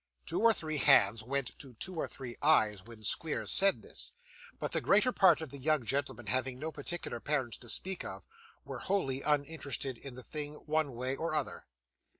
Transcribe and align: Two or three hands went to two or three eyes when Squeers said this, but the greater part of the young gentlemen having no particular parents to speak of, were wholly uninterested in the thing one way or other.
Two 0.25 0.41
or 0.41 0.51
three 0.51 0.79
hands 0.79 1.21
went 1.21 1.59
to 1.59 1.75
two 1.75 1.93
or 1.95 2.07
three 2.07 2.35
eyes 2.41 2.83
when 2.83 3.03
Squeers 3.03 3.51
said 3.51 3.83
this, 3.83 4.11
but 4.57 4.71
the 4.71 4.81
greater 4.81 5.11
part 5.11 5.41
of 5.41 5.51
the 5.51 5.59
young 5.59 5.85
gentlemen 5.85 6.25
having 6.25 6.57
no 6.57 6.71
particular 6.71 7.19
parents 7.19 7.59
to 7.59 7.69
speak 7.69 8.03
of, 8.03 8.25
were 8.65 8.79
wholly 8.79 9.21
uninterested 9.21 9.99
in 9.99 10.15
the 10.15 10.23
thing 10.23 10.55
one 10.55 10.95
way 10.95 11.15
or 11.15 11.35
other. 11.35 11.67